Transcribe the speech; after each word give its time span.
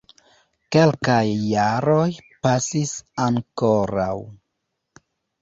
Kelkaj 0.75 1.21
jaroj 1.49 2.07
pasis 2.47 2.95
ankoraŭ. 3.27 4.17